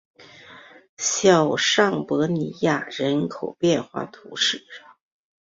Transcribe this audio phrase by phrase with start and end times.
[0.97, 4.65] 小尚帕尼亚人口变化图示